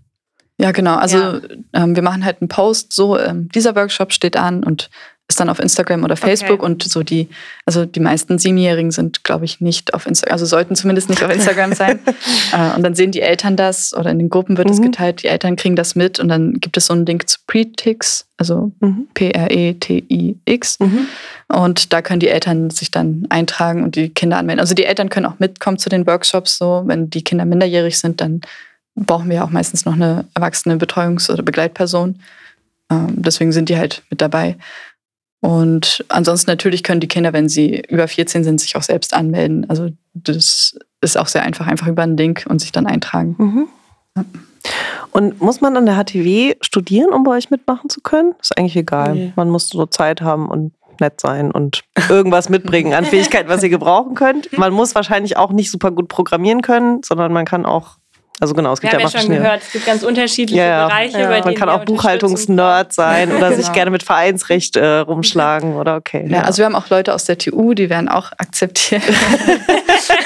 [0.58, 0.96] Ja, genau.
[0.96, 1.40] Also ja.
[1.74, 4.90] Ähm, wir machen halt einen Post, so ähm, dieser Workshop steht an und
[5.28, 6.66] ist dann auf Instagram oder Facebook okay.
[6.66, 7.28] und so die,
[7.64, 11.32] also die meisten Siebenjährigen sind, glaube ich, nicht auf Instagram, also sollten zumindest nicht auf
[11.32, 11.98] Instagram sein.
[12.52, 14.84] äh, und dann sehen die Eltern das oder in den Gruppen wird es mhm.
[14.84, 18.26] geteilt, die Eltern kriegen das mit und dann gibt es so einen Link zu Pretix,
[18.36, 19.08] also mhm.
[19.14, 20.78] P-R-E-T-I-X.
[20.78, 21.08] Mhm.
[21.48, 24.60] Und da können die Eltern sich dann eintragen und die Kinder anmelden.
[24.60, 28.20] Also die Eltern können auch mitkommen zu den Workshops, so wenn die Kinder minderjährig sind,
[28.20, 28.42] dann
[28.96, 32.20] brauchen wir auch meistens noch eine erwachsene Betreuungs- oder Begleitperson.
[32.90, 34.56] Ähm, deswegen sind die halt mit dabei.
[35.40, 39.68] Und ansonsten natürlich können die Kinder, wenn sie über 14 sind, sich auch selbst anmelden.
[39.68, 43.36] Also das ist auch sehr einfach, einfach über einen Link und sich dann eintragen.
[43.38, 43.68] Mhm.
[44.16, 44.24] Ja.
[45.12, 48.34] Und muss man an der HTW studieren, um bei euch mitmachen zu können?
[48.40, 49.14] Ist eigentlich egal.
[49.14, 49.32] Nee.
[49.36, 53.68] Man muss so Zeit haben und nett sein und irgendwas mitbringen an Fähigkeiten, was ihr
[53.68, 54.52] gebrauchen könnt.
[54.58, 57.98] Man muss wahrscheinlich auch nicht super gut programmieren können, sondern man kann auch
[58.38, 60.86] also genau, es gibt Wir ja, haben ja schon gehört, es gibt ganz unterschiedliche ja,
[60.86, 61.20] Bereiche.
[61.20, 61.40] Ja.
[61.40, 63.62] Man kann auch Buchhaltungsnerd sein oder genau.
[63.62, 66.26] sich gerne mit Vereinsrecht äh, rumschlagen oder okay.
[66.28, 69.02] Ja, also wir haben auch Leute aus der TU, die werden auch akzeptiert.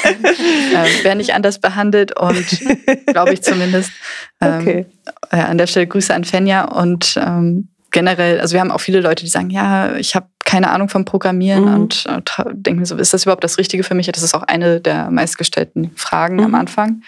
[0.03, 2.47] äh, werden nicht anders behandelt und
[3.07, 3.93] glaube ich zumindest.
[4.41, 4.87] Ähm, okay.
[5.33, 9.01] Ja, an der Stelle Grüße an Fenja und ähm, generell, also wir haben auch viele
[9.01, 11.75] Leute, die sagen, ja, ich habe keine Ahnung vom Programmieren mhm.
[11.75, 14.11] und äh, denken mir so, ist das überhaupt das Richtige für mich?
[14.11, 16.45] Das ist auch eine der meistgestellten Fragen mhm.
[16.45, 17.03] am Anfang.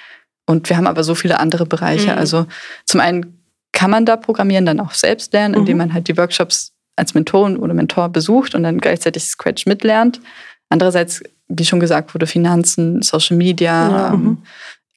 [0.47, 2.13] Und wir haben aber so viele andere Bereiche.
[2.13, 2.19] Mhm.
[2.19, 2.47] Also
[2.85, 5.79] zum einen kann man da programmieren, dann auch selbst lernen, indem mhm.
[5.79, 10.21] man halt die Workshops als Mentorin oder Mentor besucht und dann gleichzeitig Scratch mitlernt.
[10.69, 14.15] Andererseits, wie schon gesagt wurde, Finanzen, Social Media, ja.
[14.15, 14.39] ähm, mhm.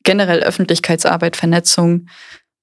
[0.04, 2.08] generell Öffentlichkeitsarbeit, Vernetzung.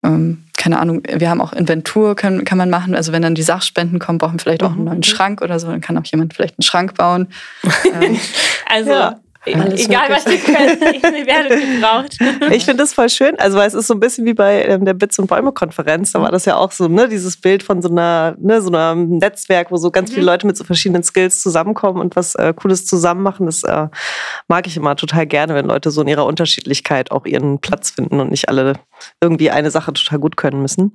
[0.05, 2.95] Ähm, keine Ahnung, wir haben auch Inventur, kann, kann man machen.
[2.95, 4.87] Also wenn dann die Sachspenden kommen, brauchen wir vielleicht auch einen mhm.
[4.87, 7.29] neuen Schrank oder so, dann kann auch jemand vielleicht einen Schrank bauen.
[8.01, 8.19] ähm,
[8.67, 9.21] also ja.
[9.45, 12.17] Alles Egal, was ihr könnt, ihr werdet gebraucht.
[12.53, 13.37] Ich finde das voll schön.
[13.41, 16.13] Also, weil es ist so ein bisschen wie bei ähm, der Bits- und Bäume-Konferenz.
[16.13, 19.19] Da war das ja auch so, ne, dieses Bild von so einer, ne, so einem
[19.19, 20.15] Netzwerk, wo so ganz mhm.
[20.15, 23.47] viele Leute mit so verschiedenen Skills zusammenkommen und was äh, Cooles zusammen machen.
[23.47, 23.89] Das äh,
[24.47, 28.21] mag ich immer total gerne, wenn Leute so in ihrer Unterschiedlichkeit auch ihren Platz finden
[28.21, 28.75] und nicht alle
[29.21, 30.93] irgendwie eine Sache total gut können müssen.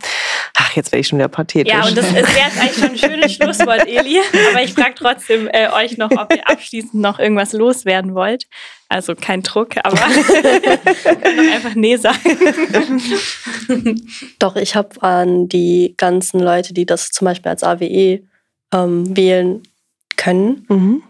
[0.60, 1.72] Ach, jetzt werde ich schon wieder pathetisch.
[1.72, 4.20] Ja, und das wäre jetzt eigentlich schon ein schönes Schlusswort, Eli.
[4.52, 8.48] Aber ich frage trotzdem äh, euch noch, ob ihr abschließend noch irgendwas loswerden wollt wollt.
[8.90, 12.20] Also kein Druck, aber einfach Nee sagen.
[14.40, 18.22] Doch, ich habe an die ganzen Leute, die das zum Beispiel als AWE
[18.74, 19.64] ähm, wählen
[20.16, 20.66] können.
[20.70, 21.04] Mhm.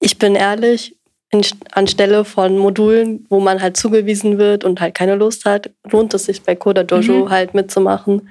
[0.00, 0.96] Ich bin ehrlich,
[1.30, 6.12] in, anstelle von Modulen, wo man halt zugewiesen wird und halt keine Lust hat, lohnt
[6.12, 7.30] es sich bei Coda Dojo mhm.
[7.30, 8.28] halt mitzumachen.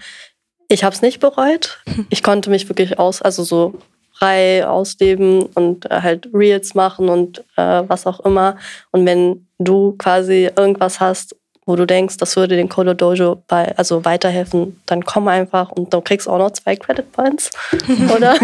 [0.71, 1.79] Ich habe es nicht bereut.
[2.09, 3.73] Ich konnte mich wirklich aus, also so
[4.13, 8.57] frei ausleben und äh, halt Reels machen und äh, was auch immer.
[8.91, 13.75] Und wenn du quasi irgendwas hast, wo du denkst, das würde den Colo Dojo bei,
[13.77, 17.51] also weiterhelfen, dann komm einfach und du kriegst auch noch zwei Credit Points,
[18.15, 18.35] oder?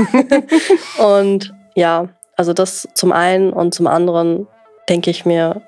[0.98, 4.48] und ja, also das zum einen und zum anderen
[4.90, 5.62] denke ich mir,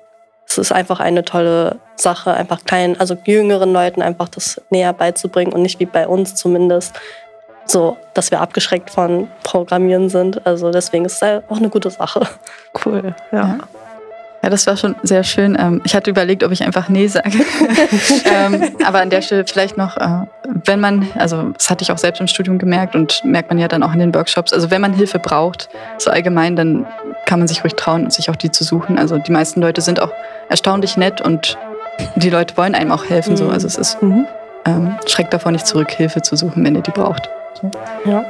[0.50, 5.52] es ist einfach eine tolle Sache, einfach kleinen, also jüngeren Leuten einfach das näher beizubringen
[5.52, 6.98] und nicht wie bei uns zumindest
[7.66, 10.44] so, dass wir abgeschreckt von Programmieren sind.
[10.44, 12.26] Also deswegen ist es auch eine gute Sache.
[12.84, 13.38] Cool, ja.
[13.38, 13.58] ja.
[14.42, 15.56] Ja, das war schon sehr schön.
[15.60, 17.30] Ähm, ich hatte überlegt, ob ich einfach Nee sage.
[18.24, 20.24] Ähm, aber an der Stelle vielleicht noch, äh,
[20.64, 23.68] wenn man, also das hatte ich auch selbst im Studium gemerkt und merkt man ja
[23.68, 25.68] dann auch in den Workshops, also wenn man Hilfe braucht,
[25.98, 26.86] so allgemein, dann
[27.26, 28.98] kann man sich ruhig trauen, sich auch die zu suchen.
[28.98, 30.12] Also die meisten Leute sind auch
[30.48, 31.58] erstaunlich nett und
[32.16, 33.36] die Leute wollen einem auch helfen.
[33.36, 33.48] So.
[33.48, 34.26] Also es ist, mhm.
[34.66, 37.28] ähm, schreckt davor nicht zurück, Hilfe zu suchen, wenn ihr die braucht.
[38.04, 38.24] Ja.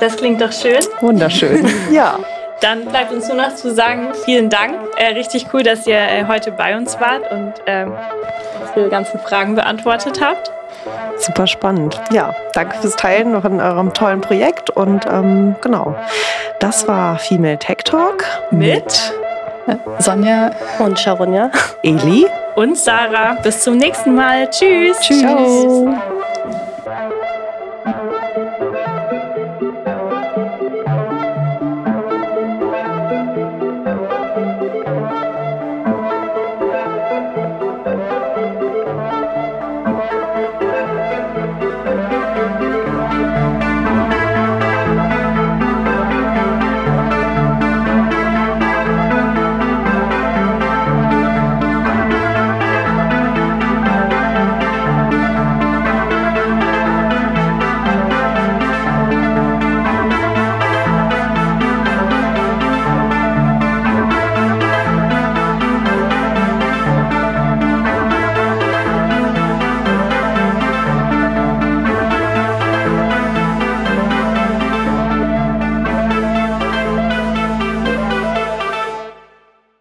[0.00, 0.80] Das klingt doch schön.
[1.00, 1.68] Wunderschön.
[1.92, 2.18] ja.
[2.60, 4.74] Dann bleibt uns nur noch zu sagen, vielen Dank.
[4.96, 7.92] Äh, richtig cool, dass ihr äh, heute bei uns wart und ähm,
[8.76, 10.52] die ganzen Fragen beantwortet habt.
[11.16, 12.00] Super spannend.
[12.10, 14.70] Ja, danke fürs Teilen noch in eurem tollen Projekt.
[14.70, 15.94] Und ähm, genau,
[16.58, 19.12] das war Female Tech Talk mit
[19.98, 21.50] Sonja und Sharonja,
[21.82, 23.36] Eli und Sarah.
[23.42, 24.48] Bis zum nächsten Mal.
[24.50, 24.98] Tschüss.
[25.00, 25.20] Tschüss.
[25.20, 25.94] Ciao.